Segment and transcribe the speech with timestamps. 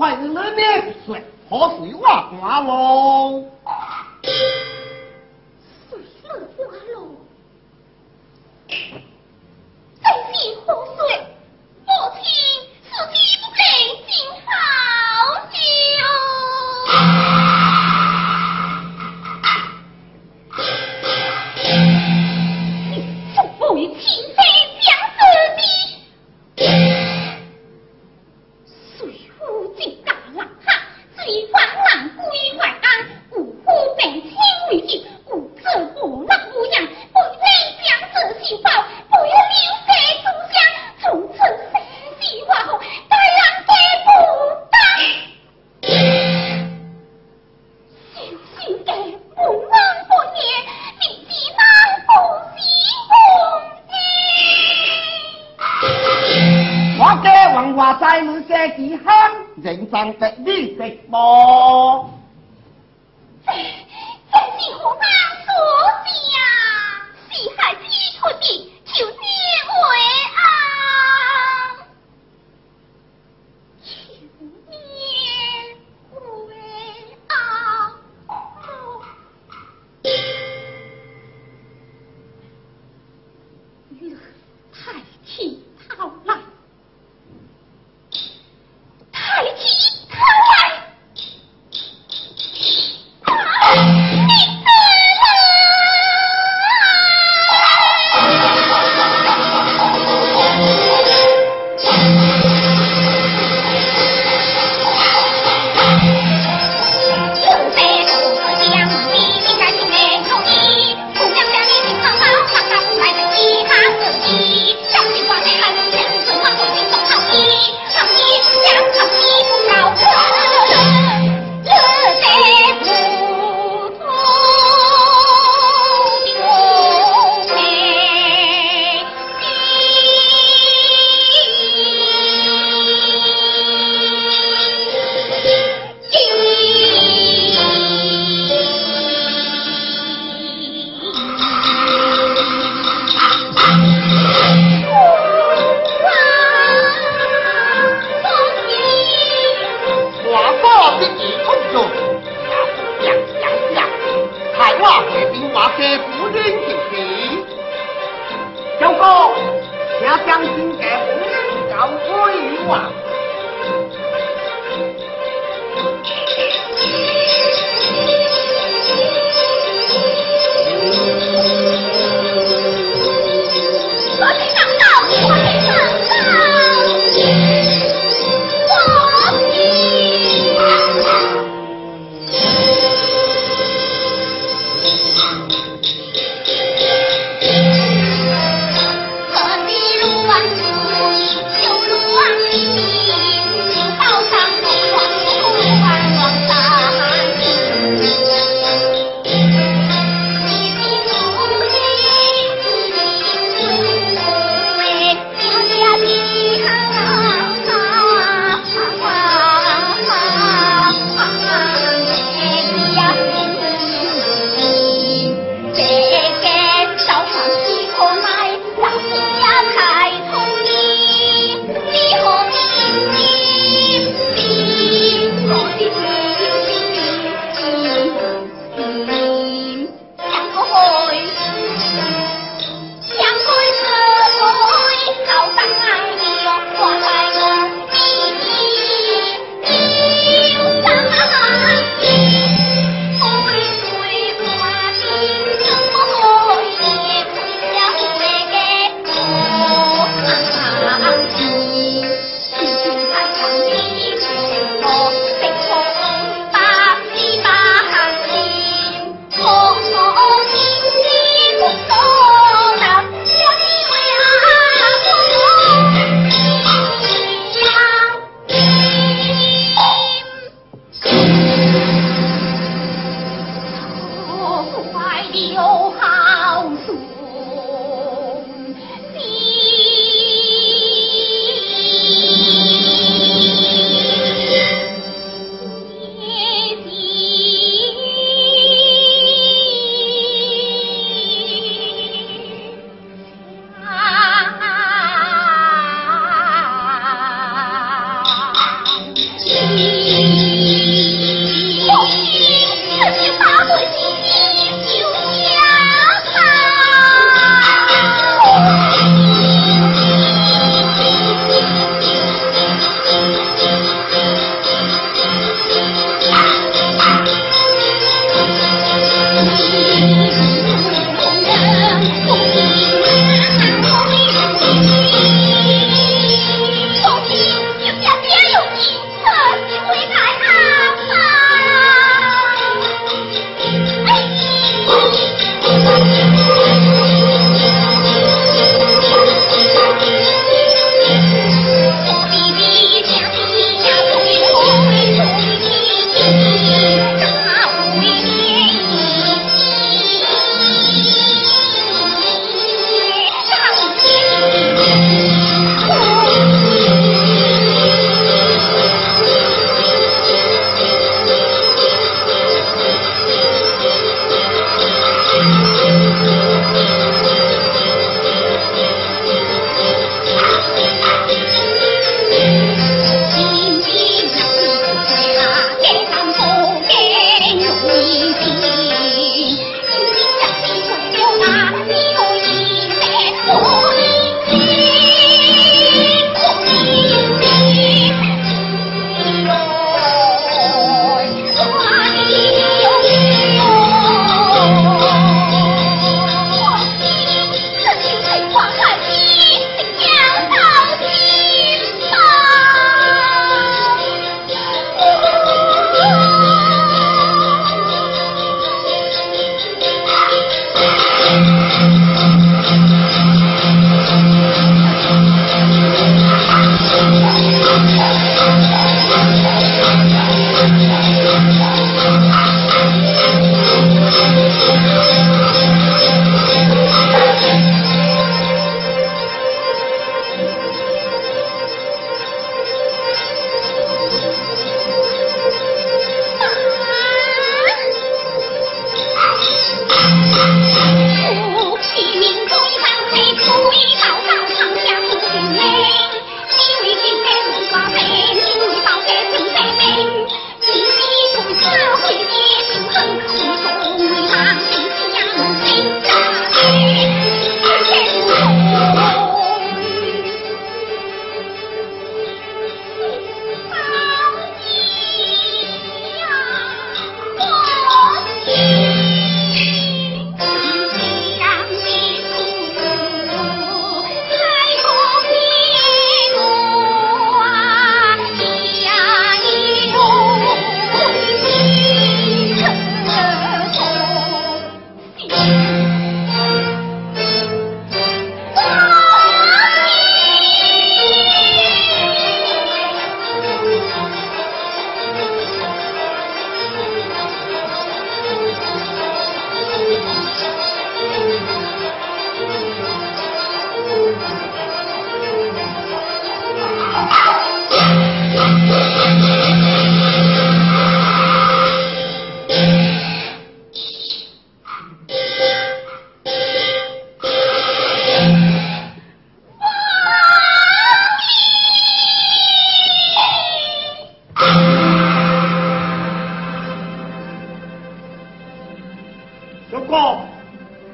[0.00, 0.56] 快日了呢，
[1.06, 3.44] 谁何时挖瓜喽？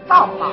[0.09, 0.53] 到了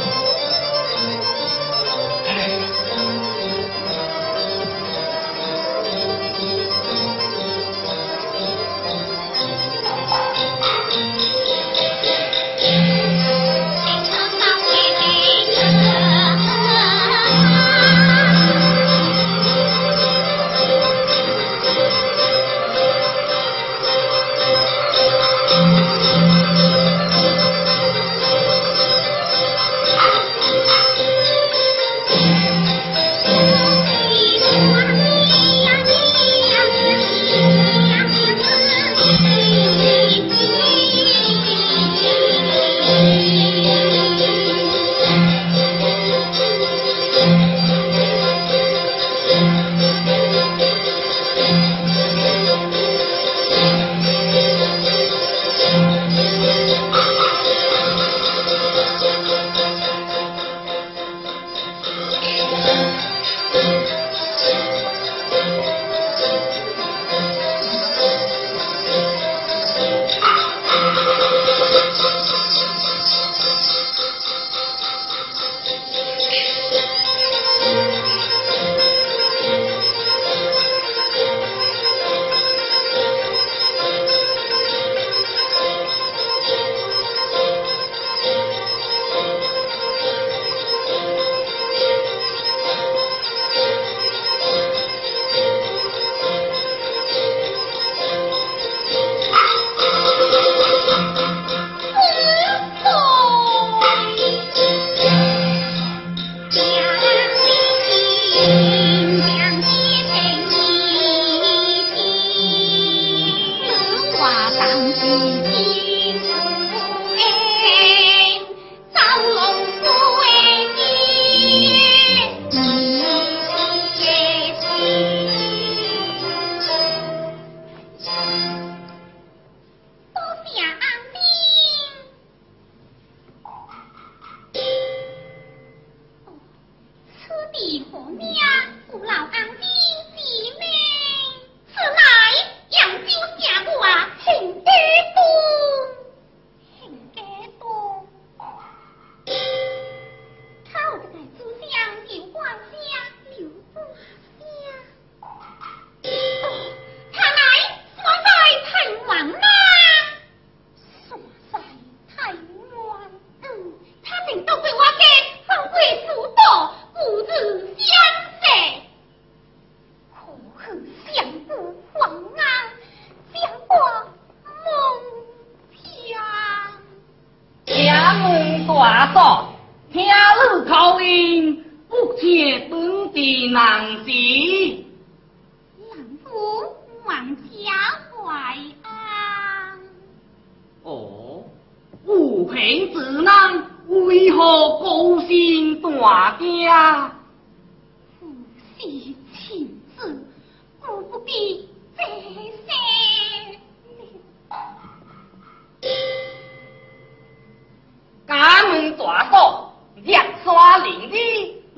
[210.61, 211.31] สวั卖而不ที่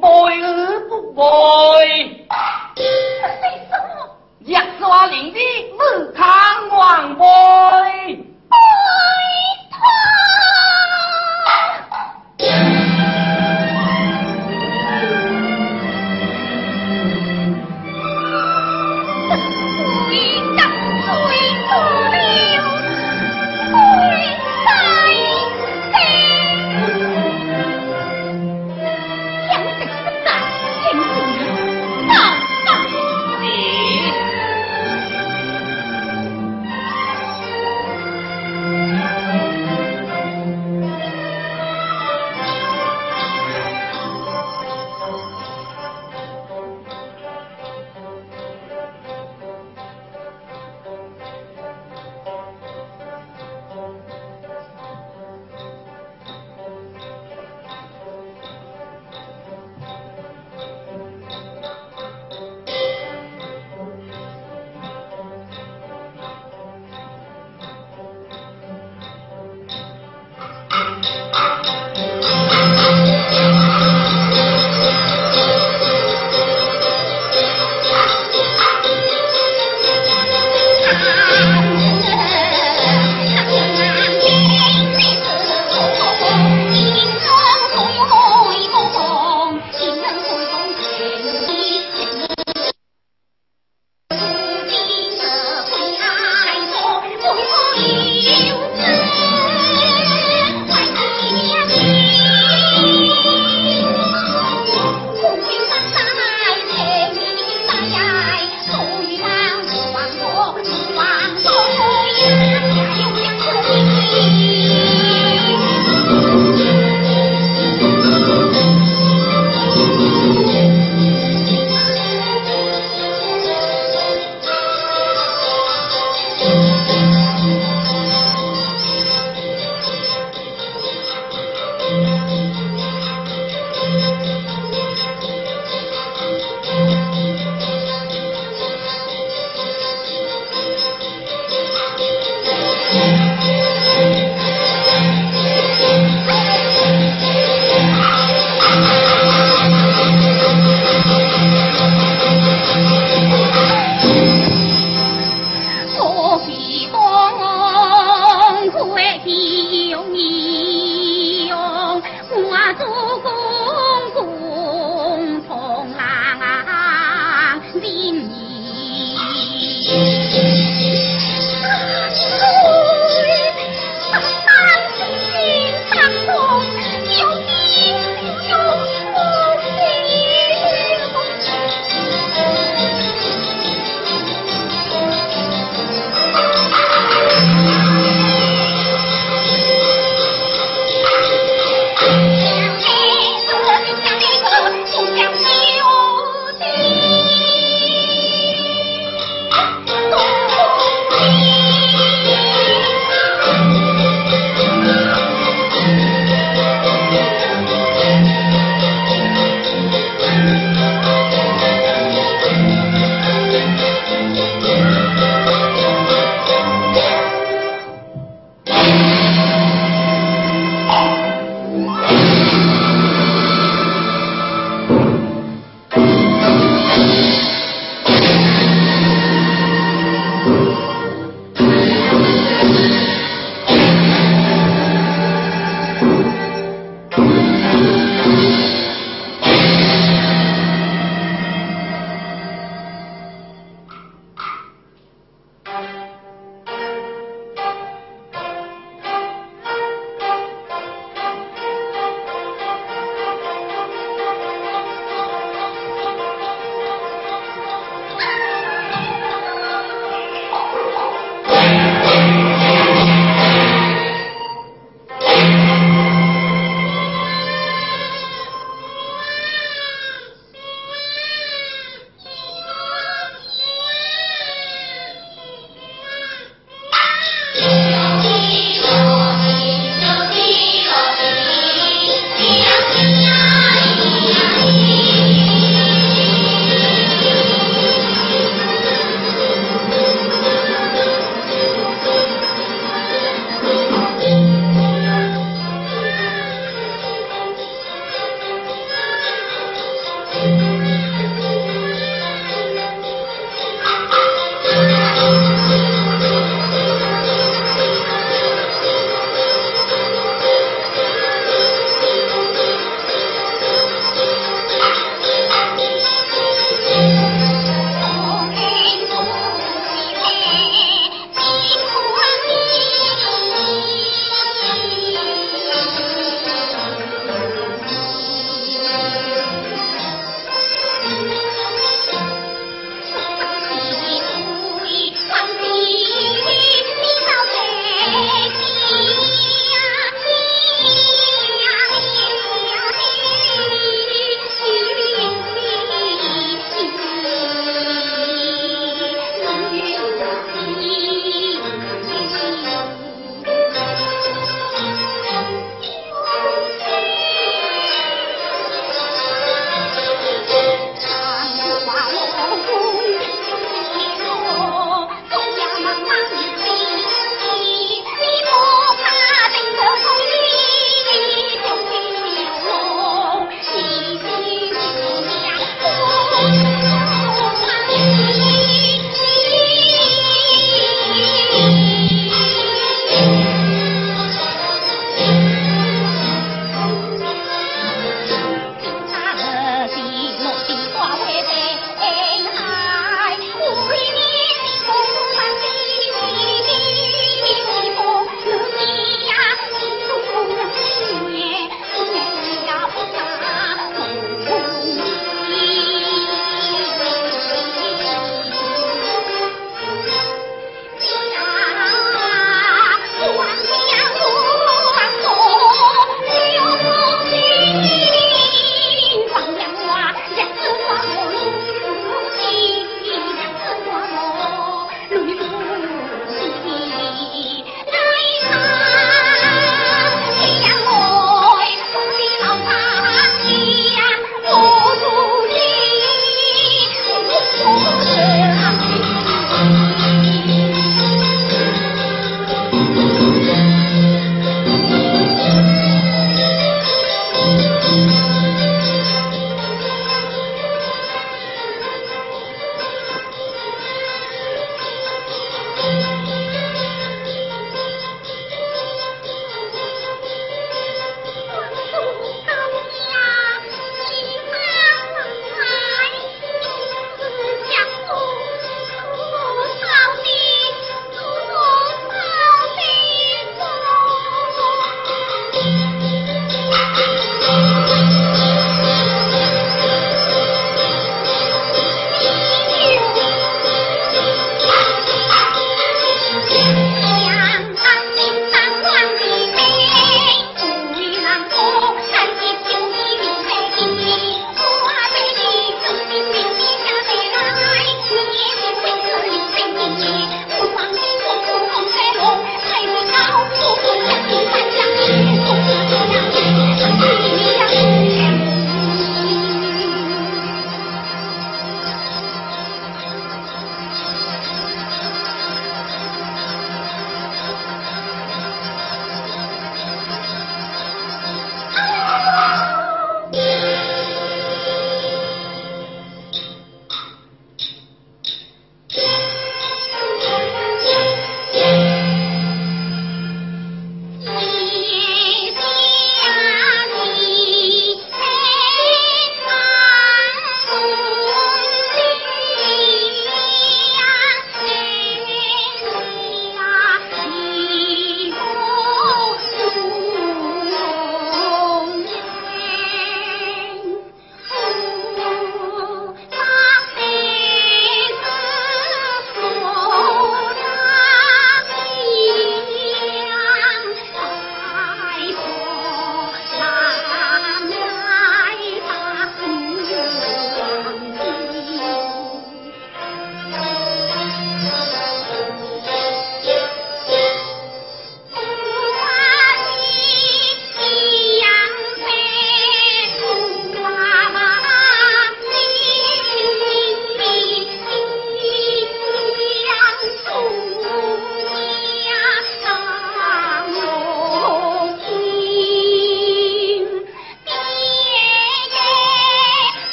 [0.00, 0.36] เบอร์เ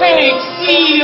[0.00, 0.32] 那回
[0.66, 1.02] 忆，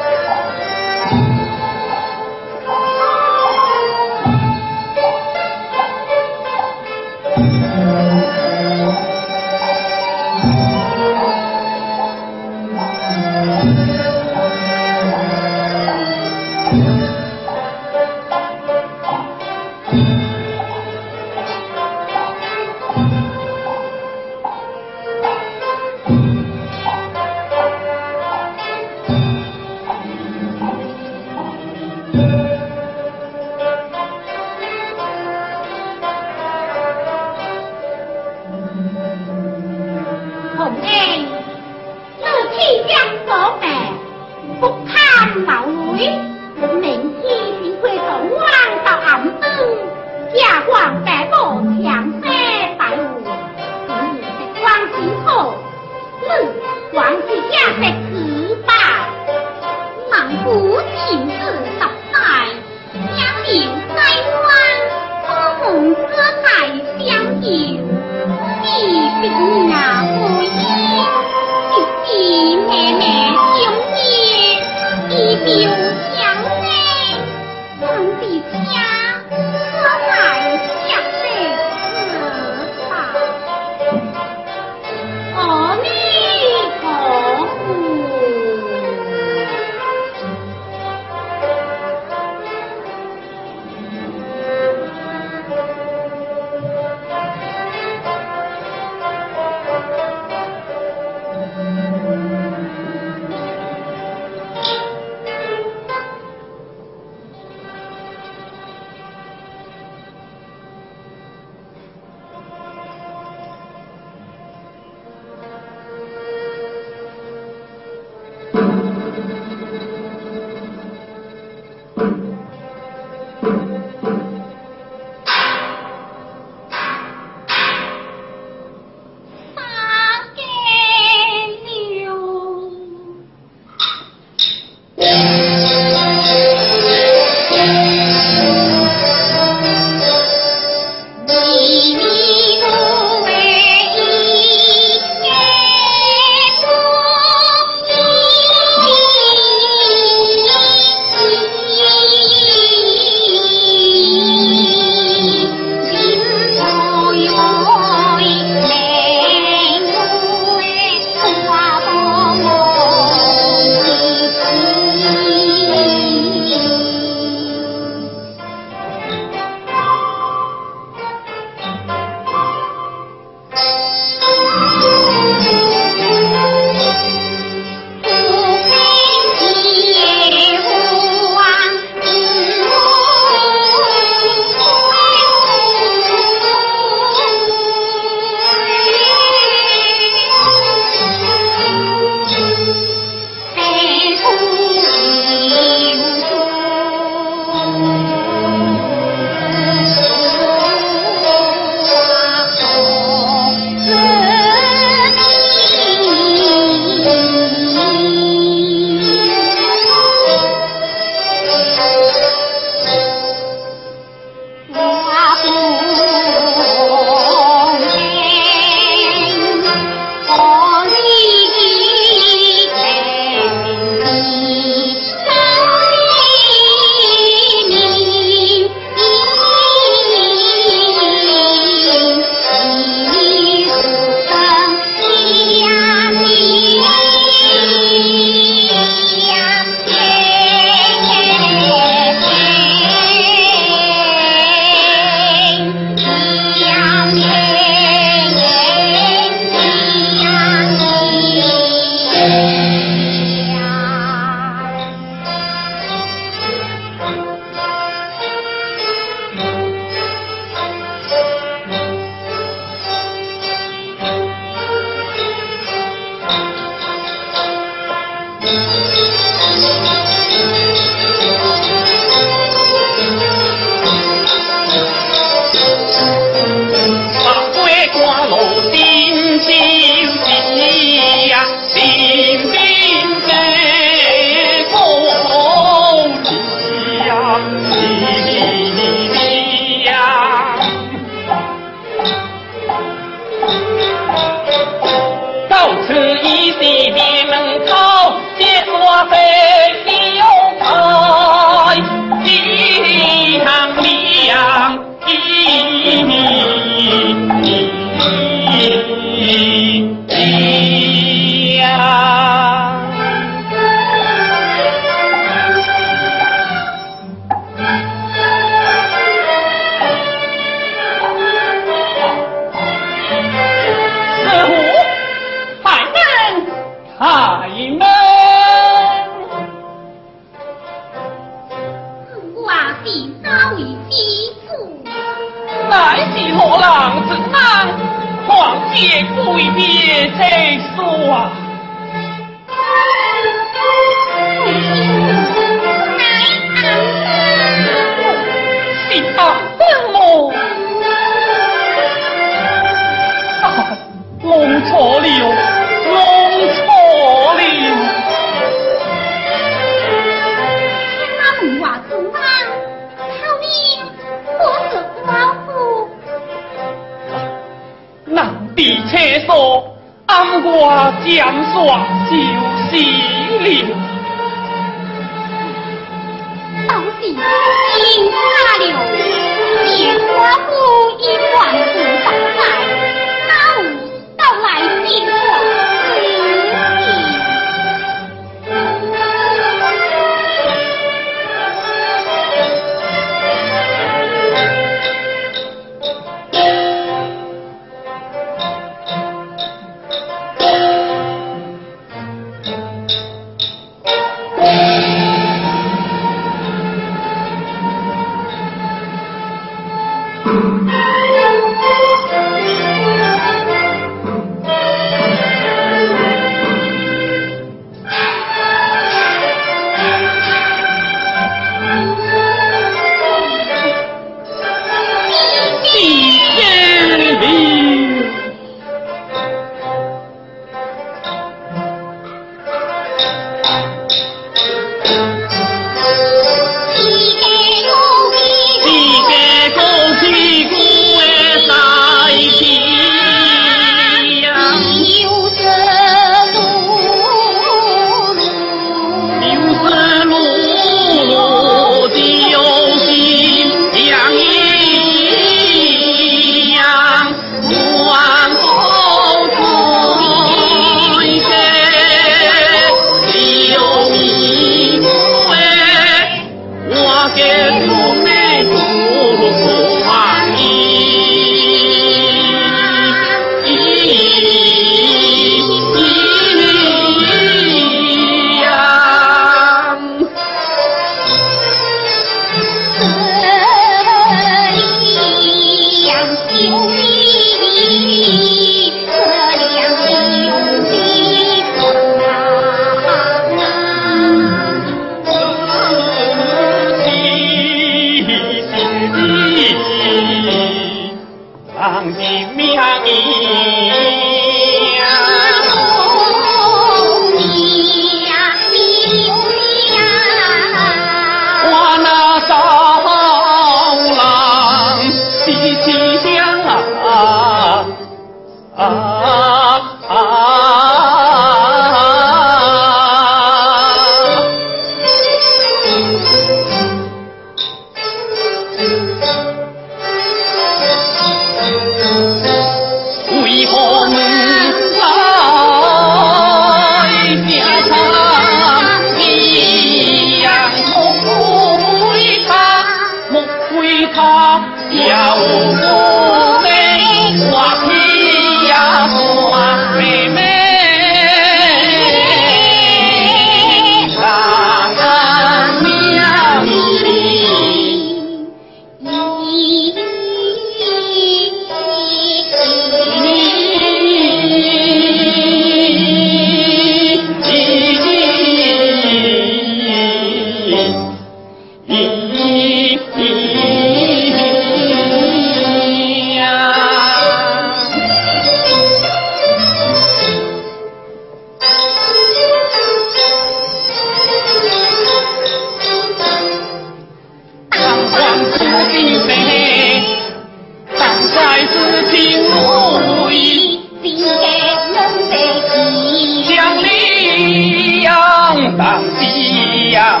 [598.58, 600.00] 当夕阳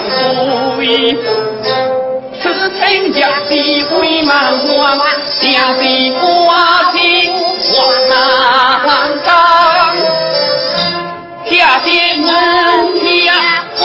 [0.76, 1.16] 归。
[2.40, 2.80] 此情
[3.12, 3.50] 若是
[3.86, 4.30] 灰茫
[4.66, 4.98] 茫，
[5.40, 5.44] 正
[5.76, 5.80] 是
[6.20, 6.20] 关
[6.92, 6.96] 心
[8.84, 8.88] 万
[9.24, 9.28] 江。
[11.44, 11.52] 下
[11.84, 12.26] 界门
[13.04, 13.10] 下
[13.76, 13.80] 黄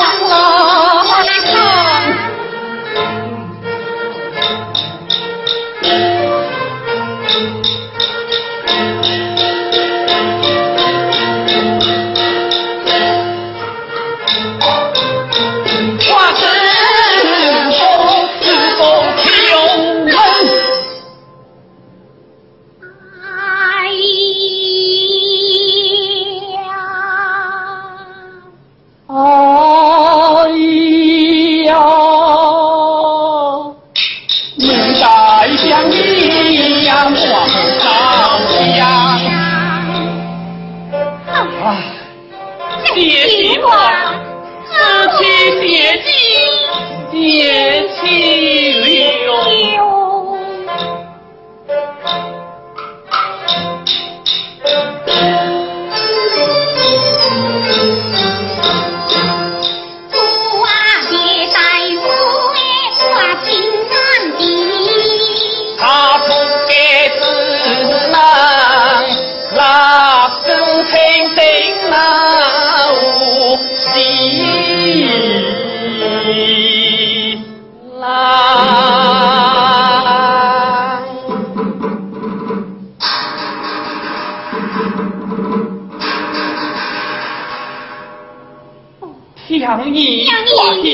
[89.48, 90.26] 相依